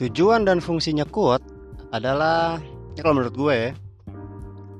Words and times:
Tujuan 0.00 0.48
dan 0.48 0.64
fungsinya 0.64 1.04
quote 1.04 1.44
adalah 1.92 2.56
ya 2.96 3.04
kalau 3.04 3.20
menurut 3.20 3.36
gue 3.36 3.60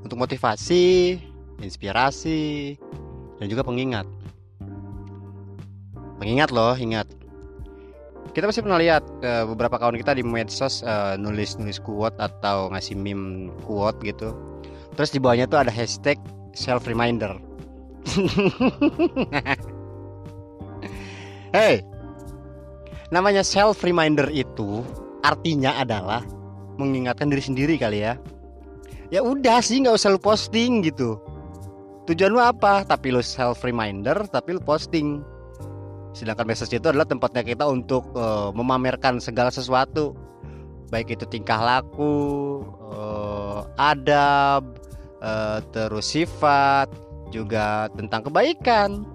untuk 0.01 0.17
motivasi, 0.17 1.21
inspirasi, 1.61 2.72
dan 3.37 3.46
juga 3.53 3.60
pengingat. 3.60 4.09
Pengingat 6.17 6.49
loh, 6.56 6.72
ingat. 6.72 7.04
Kita 8.33 8.49
pasti 8.49 8.64
pernah 8.64 8.81
lihat 8.81 9.04
uh, 9.21 9.45
beberapa 9.53 9.77
kawan 9.77 10.01
kita 10.01 10.17
di 10.17 10.24
medsos 10.24 10.81
uh, 10.88 11.21
nulis-nulis 11.21 11.85
quote 11.85 12.17
atau 12.17 12.73
ngasih 12.73 12.96
meme 12.96 13.53
quote 13.68 14.00
gitu. 14.00 14.32
Terus 14.96 15.13
di 15.13 15.21
bawahnya 15.21 15.45
tuh 15.53 15.60
ada 15.60 15.73
hashtag 15.73 16.16
self 16.56 16.88
reminder. 16.88 17.37
hey, 21.56 21.84
namanya 23.12 23.45
self 23.45 23.84
reminder 23.84 24.32
itu 24.32 24.80
artinya 25.20 25.77
adalah 25.80 26.24
mengingatkan 26.80 27.28
diri 27.28 27.42
sendiri 27.45 27.74
kali 27.77 28.05
ya. 28.05 28.16
Ya 29.11 29.20
udah 29.20 29.59
sih 29.61 29.83
nggak 29.83 29.98
usah 29.98 30.15
lu 30.15 30.20
posting 30.23 30.87
gitu. 30.87 31.19
Tujuan 32.06 32.30
lu 32.30 32.41
apa? 32.41 32.87
Tapi 32.87 33.12
lu 33.12 33.20
self 33.20 33.62
reminder 33.66 34.16
tapi 34.30 34.56
lu 34.56 34.62
posting. 34.62 35.20
Sedangkan 36.11 36.47
message 36.47 36.75
itu 36.75 36.87
adalah 36.91 37.06
tempatnya 37.06 37.47
kita 37.47 37.66
untuk 37.66 38.06
uh, 38.19 38.51
memamerkan 38.55 39.23
segala 39.23 39.51
sesuatu. 39.51 40.14
Baik 40.91 41.14
itu 41.14 41.27
tingkah 41.30 41.62
laku 41.62 42.66
uh, 42.91 43.62
adab 43.78 44.75
uh, 45.23 45.62
terus 45.70 46.11
sifat 46.11 46.91
juga 47.30 47.87
tentang 47.95 48.27
kebaikan. 48.27 49.06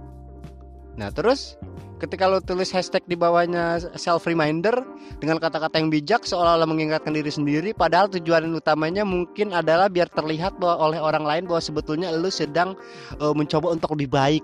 Nah 0.96 1.12
terus 1.12 1.60
ketika 2.06 2.30
lo 2.30 2.38
tulis 2.38 2.70
hashtag 2.70 3.02
di 3.10 3.18
bawahnya 3.18 3.82
self 3.98 4.30
reminder 4.30 4.86
dengan 5.18 5.42
kata-kata 5.42 5.82
yang 5.82 5.90
bijak 5.90 6.22
seolah-olah 6.22 6.70
mengingatkan 6.70 7.18
diri 7.18 7.34
sendiri 7.34 7.74
padahal 7.74 8.06
tujuan 8.14 8.46
utamanya 8.54 9.02
mungkin 9.02 9.58
adalah 9.58 9.90
biar 9.90 10.06
terlihat 10.14 10.62
bahwa 10.62 10.94
oleh 10.94 11.00
orang 11.02 11.26
lain 11.26 11.44
bahwa 11.50 11.62
sebetulnya 11.66 12.14
lo 12.14 12.30
sedang 12.30 12.78
uh, 13.18 13.34
mencoba 13.34 13.74
untuk 13.74 13.98
lebih 13.98 14.14
baik. 14.14 14.44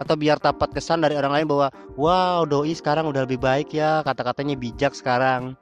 Atau 0.00 0.16
biar 0.16 0.40
dapat 0.40 0.72
kesan 0.72 1.04
dari 1.04 1.12
orang 1.12 1.32
lain 1.40 1.46
bahwa 1.48 1.68
wow 2.00 2.48
doi 2.48 2.72
sekarang 2.72 3.04
udah 3.12 3.28
lebih 3.28 3.36
baik 3.36 3.76
ya 3.76 4.00
kata-katanya 4.00 4.56
bijak 4.56 4.96
sekarang. 4.96 5.56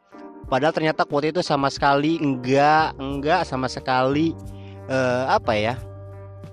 Padahal 0.46 0.70
ternyata 0.70 1.02
quote 1.02 1.34
itu 1.34 1.42
sama 1.42 1.66
sekali 1.74 2.22
enggak 2.22 2.94
enggak 3.02 3.42
sama 3.42 3.66
sekali 3.66 4.38
uh, 4.86 5.26
apa 5.26 5.58
ya 5.58 5.74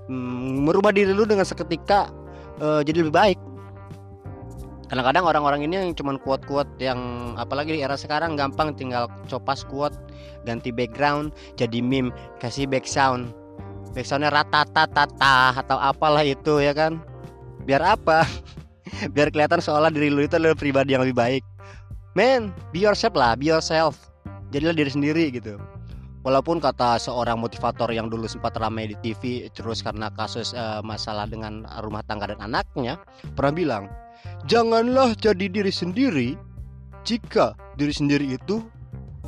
um, 0.09 0.66
merubah 0.66 0.90
diri 0.90 1.14
lu 1.14 1.30
dengan 1.30 1.46
seketika 1.46 2.09
uh, 2.58 2.81
jadi 2.81 3.06
lebih 3.06 3.14
baik 3.14 3.40
kadang-kadang 4.86 5.25
orang-orang 5.25 5.61
ini 5.66 5.73
yang 5.81 5.97
cuman 5.97 6.22
kuat-kuat 6.22 6.69
yang 6.78 7.33
apalagi 7.36 7.73
di 7.78 7.81
era 7.81 7.97
sekarang 7.97 8.38
gampang 8.38 8.78
tinggal 8.78 9.09
copas 9.25 9.66
kuat 9.66 9.94
ganti 10.45 10.69
background 10.69 11.33
jadi 11.58 11.81
meme 11.81 12.14
kasih 12.38 12.69
back 12.69 12.86
sound. 12.86 13.33
Back 13.97 14.06
soundnya 14.06 14.30
rata-tata 14.30 15.56
atau 15.56 15.78
apalah 15.80 16.22
itu 16.22 16.59
ya 16.59 16.75
kan? 16.75 17.00
Biar 17.63 17.81
apa? 17.81 18.28
Biar 19.16 19.33
kelihatan 19.33 19.63
seolah 19.63 19.89
diri 19.89 20.13
lu 20.13 20.28
itu 20.28 20.38
adalah 20.38 20.53
pribadi 20.53 20.94
yang 20.94 21.02
lebih 21.02 21.17
baik. 21.17 21.44
Man 22.13 22.53
be 22.69 22.86
yourself 22.86 23.17
lah 23.17 23.33
be 23.33 23.50
yourself. 23.50 23.97
Jadilah 24.53 24.75
diri 24.78 24.91
sendiri 24.91 25.33
gitu. 25.33 25.58
Walaupun 26.25 26.58
kata 26.58 26.97
seorang 26.97 27.38
motivator 27.38 27.86
yang 27.94 28.09
dulu 28.09 28.25
sempat 28.25 28.58
ramai 28.58 28.89
di 28.89 28.97
TV 29.06 29.45
terus 29.53 29.86
karena 29.86 30.09
kasus 30.09 30.58
uh, 30.58 30.81
masalah 30.81 31.30
dengan 31.30 31.69
rumah 31.86 32.02
tangga 32.09 32.33
dan 32.33 32.41
anaknya 32.41 32.97
pernah 33.38 33.53
bilang 33.53 33.83
janganlah 34.45 35.18
jadi 35.18 35.50
diri 35.50 35.73
sendiri 35.73 36.30
jika 37.06 37.54
diri 37.78 37.94
sendiri 37.94 38.38
itu 38.38 38.62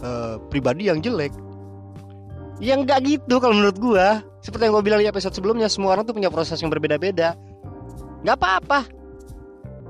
uh, 0.01 0.41
pribadi 0.49 0.89
yang 0.89 0.99
jelek. 1.01 1.33
Yang 2.57 2.79
nggak 2.89 2.99
gitu 3.05 3.37
kalau 3.37 3.53
menurut 3.53 3.77
gua. 3.77 4.07
Seperti 4.41 4.69
yang 4.69 4.73
gua 4.73 4.85
bilang 4.85 4.99
di 5.03 5.09
episode 5.09 5.35
sebelumnya, 5.35 5.69
semua 5.69 5.93
orang 5.93 6.07
tuh 6.07 6.15
punya 6.17 6.33
proses 6.33 6.57
yang 6.57 6.73
berbeda-beda. 6.73 7.37
Nggak 8.25 8.37
apa-apa. 8.41 8.79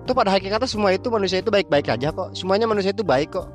Tuh 0.03 0.15
pada 0.15 0.35
hakikatnya 0.35 0.67
semua 0.67 0.91
itu 0.95 1.07
manusia 1.07 1.39
itu 1.39 1.51
baik-baik 1.51 1.87
aja 1.87 2.11
kok. 2.11 2.35
Semuanya 2.35 2.67
manusia 2.67 2.91
itu 2.91 3.03
baik 3.03 3.39
kok. 3.39 3.47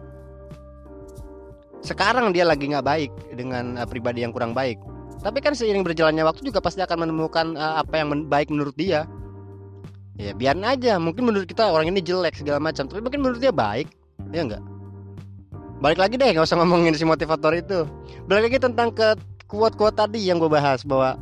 Sekarang 1.83 2.31
dia 2.31 2.47
lagi 2.47 2.71
nggak 2.71 2.87
baik 2.87 3.11
dengan 3.37 3.77
uh, 3.77 3.89
pribadi 3.89 4.25
yang 4.25 4.33
kurang 4.33 4.57
baik. 4.57 4.81
Tapi 5.23 5.39
kan 5.45 5.53
seiring 5.53 5.85
berjalannya 5.85 6.25
waktu 6.25 6.49
juga 6.49 6.65
pasti 6.65 6.81
akan 6.81 7.09
menemukan 7.09 7.47
uh, 7.55 7.85
apa 7.85 8.01
yang 8.01 8.27
baik 8.27 8.49
menurut 8.49 8.75
dia 8.79 9.05
ya 10.23 10.33
biar 10.39 10.55
aja. 10.63 11.03
Mungkin 11.03 11.27
menurut 11.27 11.51
kita 11.51 11.67
orang 11.67 11.91
ini 11.91 11.99
jelek 11.99 12.39
segala 12.39 12.63
macam. 12.63 12.87
Tapi 12.87 13.03
mungkin 13.03 13.21
menurut 13.27 13.43
dia 13.43 13.51
baik. 13.51 13.91
Ya 14.31 14.47
enggak 14.47 14.63
balik 15.83 15.99
lagi 15.99 16.15
deh 16.15 16.31
nggak 16.31 16.47
usah 16.47 16.63
ngomongin 16.63 16.95
si 16.95 17.03
motivator 17.03 17.51
itu. 17.59 17.83
Balik 18.31 18.55
lagi 18.55 18.59
tentang 18.63 18.95
ke 18.95 19.19
kuat-kuat 19.51 19.99
tadi 19.99 20.23
yang 20.23 20.39
gue 20.39 20.47
bahas 20.47 20.87
bahwa 20.87 21.19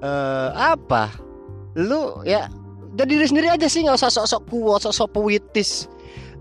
uh, 0.00 0.50
apa? 0.56 1.12
Lu 1.76 2.24
ya 2.24 2.48
jadi 2.96 3.20
diri 3.20 3.26
sendiri 3.28 3.48
aja 3.52 3.68
sih 3.68 3.84
nggak 3.84 4.00
usah 4.00 4.10
sok-sok 4.10 4.42
kuat 4.48 4.80
sok-sok 4.88 5.08
puitis 5.12 5.92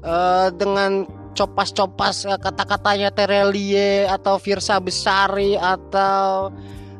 uh, 0.08 0.48
dengan 0.56 1.04
copas-copas 1.36 2.24
uh, 2.32 2.40
kata-katanya 2.40 3.12
Terelie 3.12 4.08
atau 4.08 4.40
Virsa 4.40 4.80
Besari 4.80 5.60
atau 5.60 6.56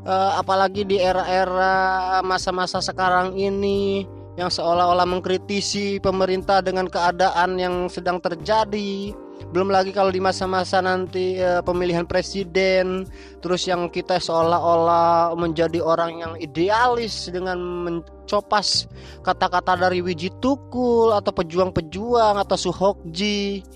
uh, 0.06 0.38
apalagi 0.40 0.86
di 0.86 0.98
era-era 0.98 2.20
masa-masa 2.26 2.82
sekarang 2.82 3.38
ini 3.38 4.06
yang 4.40 4.48
seolah-olah 4.48 5.06
mengkritisi 5.06 6.00
pemerintah 6.00 6.64
dengan 6.64 6.88
keadaan 6.88 7.60
yang 7.60 7.92
sedang 7.92 8.24
terjadi. 8.24 9.12
Belum 9.52 9.68
lagi 9.68 9.92
kalau 9.92 10.14
di 10.14 10.24
masa-masa 10.24 10.80
nanti 10.80 11.36
uh, 11.42 11.60
pemilihan 11.60 12.08
presiden, 12.08 13.04
terus 13.44 13.68
yang 13.68 13.92
kita 13.92 14.16
seolah-olah 14.16 15.36
menjadi 15.36 15.84
orang 15.84 16.24
yang 16.24 16.34
idealis 16.40 17.28
dengan 17.28 17.60
mencopas 17.60 18.88
kata-kata 19.26 19.76
dari 19.76 20.00
Wiji 20.00 20.32
Tukul 20.40 21.12
atau 21.12 21.36
pejuang-pejuang 21.36 22.40
atau 22.40 22.56
Suhokji. 22.56 23.68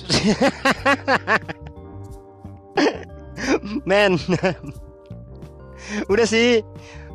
Men 3.88 4.16
udah 6.08 6.26
sih. 6.26 6.62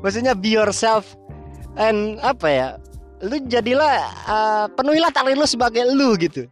Maksudnya 0.03 0.37
be 0.37 0.53
yourself 0.53 1.17
and 1.79 2.19
apa 2.21 2.47
ya? 2.47 2.67
Lu 3.23 3.39
jadilah 3.47 4.05
uh, 4.27 4.65
penuhilah 4.75 5.09
takdir 5.09 5.39
lu 5.39 5.47
sebagai 5.47 5.83
lu 5.87 6.13
gitu. 6.19 6.45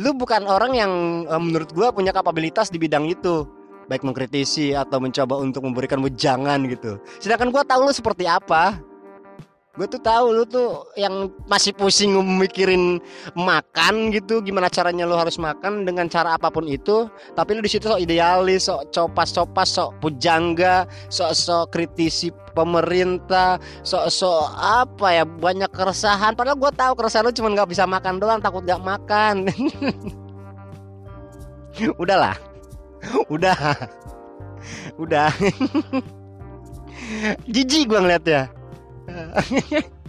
Lu 0.00 0.16
bukan 0.16 0.48
orang 0.48 0.72
yang 0.74 0.92
uh, 1.28 1.38
menurut 1.38 1.70
gua 1.76 1.92
punya 1.92 2.10
kapabilitas 2.10 2.72
di 2.72 2.80
bidang 2.80 3.06
itu. 3.06 3.46
Baik 3.90 4.06
mengkritisi 4.06 4.70
atau 4.70 5.02
mencoba 5.02 5.34
untuk 5.42 5.66
memberikan 5.66 5.98
wejangan 5.98 6.62
gitu. 6.70 7.02
Sedangkan 7.18 7.50
gua 7.50 7.66
tahu 7.66 7.90
lu 7.90 7.92
seperti 7.94 8.26
apa 8.26 8.78
gue 9.70 9.86
tuh 9.86 10.02
tahu 10.02 10.34
lu 10.34 10.42
tuh 10.42 10.82
yang 10.98 11.30
masih 11.46 11.70
pusing 11.70 12.10
mikirin 12.42 12.98
makan 13.38 14.10
gitu 14.10 14.42
gimana 14.42 14.66
caranya 14.66 15.06
lu 15.06 15.14
harus 15.14 15.38
makan 15.38 15.86
dengan 15.86 16.10
cara 16.10 16.34
apa 16.34 16.50
pun 16.50 16.66
itu 16.66 17.06
tapi 17.38 17.54
lu 17.54 17.62
di 17.62 17.70
situ 17.70 17.86
sok 17.86 18.02
idealis 18.02 18.66
sok 18.66 18.90
copas-copas 18.90 19.70
sok 19.70 19.94
pujangga 20.02 20.90
sok 21.06 21.32
sok 21.38 21.64
kritisi 21.70 22.34
pemerintah 22.50 23.62
sok 23.86 24.10
sok 24.10 24.50
apa 24.58 25.22
ya 25.22 25.24
banyak 25.24 25.70
keresahan. 25.70 26.34
Padahal 26.34 26.58
gue 26.58 26.72
tahu 26.74 26.92
keresahan 26.98 27.30
lu 27.30 27.34
cuma 27.34 27.54
nggak 27.54 27.70
bisa 27.70 27.86
makan 27.86 28.18
doang 28.18 28.42
takut 28.42 28.66
nggak 28.66 28.82
makan. 28.82 29.46
Udahlah. 32.02 32.34
Udah. 33.30 33.54
Udah. 35.02 35.30
Jijik 37.54 37.88
gue 37.88 37.98
ngeliat 38.02 38.24
ya 38.26 38.59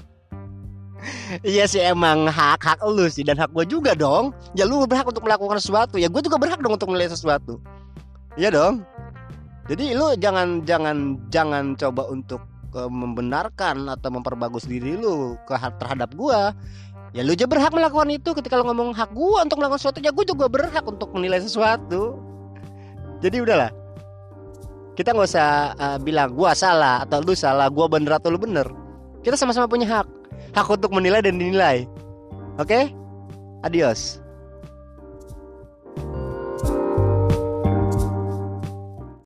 Iya 1.41 1.65
sih 1.65 1.81
emang 1.81 2.29
hak 2.29 2.61
hak 2.61 2.79
lu 2.85 3.09
sih 3.09 3.25
dan 3.25 3.39
hak 3.39 3.49
gue 3.55 3.65
juga 3.65 3.97
dong. 3.97 4.35
Ya 4.53 4.69
lu 4.69 4.85
berhak 4.85 5.09
untuk 5.09 5.25
melakukan 5.25 5.57
sesuatu. 5.57 5.97
Ya 5.97 6.07
gue 6.11 6.21
juga 6.21 6.37
berhak 6.37 6.61
dong 6.61 6.77
untuk 6.77 6.93
menilai 6.93 7.09
sesuatu. 7.09 7.57
Iya 8.37 8.53
dong. 8.53 8.85
Jadi 9.65 9.97
lu 9.97 10.13
jangan 10.19 10.61
jangan 10.67 11.17
jangan 11.33 11.73
coba 11.79 12.05
untuk 12.11 12.41
uh, 12.77 12.91
membenarkan 12.91 13.89
atau 13.89 14.09
memperbagus 14.13 14.67
diri 14.67 14.97
lu 14.99 15.37
ke 15.49 15.55
terhadap 15.81 16.13
gue. 16.13 16.41
Ya 17.11 17.21
lu 17.25 17.33
juga 17.35 17.59
berhak 17.59 17.73
melakukan 17.75 18.09
itu 18.13 18.31
ketika 18.37 18.61
lu 18.61 18.67
ngomong 18.69 18.93
hak 18.93 19.11
gue 19.11 19.39
untuk 19.41 19.57
melakukan 19.57 19.81
sesuatu. 19.81 19.99
Ya 20.05 20.13
gue 20.13 20.25
juga 20.27 20.45
berhak 20.51 20.85
untuk 20.85 21.09
menilai 21.17 21.41
sesuatu. 21.41 22.21
Jadi 23.25 23.41
udahlah. 23.41 23.71
Kita 24.91 25.15
nggak 25.15 25.29
usah 25.33 25.73
uh, 25.79 25.97
bilang 25.97 26.35
gue 26.35 26.51
salah 26.53 27.07
atau 27.07 27.23
lu 27.23 27.31
salah, 27.33 27.71
gue 27.71 27.85
bener 27.87 28.19
atau 28.19 28.27
lu 28.27 28.37
bener 28.37 28.80
kita 29.25 29.35
sama-sama 29.37 29.65
punya 29.65 29.89
hak. 29.89 30.07
Hak 30.53 30.67
untuk 30.69 30.93
menilai 30.93 31.25
dan 31.25 31.41
dinilai. 31.41 31.89
Oke? 32.61 32.69
Okay? 32.69 32.83
Adios. 33.65 34.20